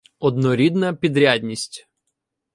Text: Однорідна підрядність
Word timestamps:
Однорідна 0.19 0.93
підрядність 0.93 1.87